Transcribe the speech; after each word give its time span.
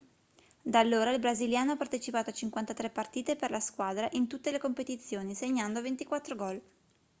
da 0.63 0.79
allora 0.79 1.11
il 1.11 1.19
brasiliano 1.19 1.73
ha 1.73 1.77
partecipato 1.77 2.31
a 2.31 2.33
53 2.33 2.89
partite 2.89 3.35
per 3.35 3.51
la 3.51 3.59
squadra 3.59 4.09
in 4.13 4.25
tutte 4.25 4.49
le 4.49 4.57
competizioni 4.57 5.35
segnando 5.35 5.79
24 5.79 6.35
gol 6.35 6.61